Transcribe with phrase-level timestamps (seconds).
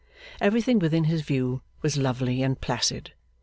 [0.39, 3.13] Everything within his view was lovely and placid.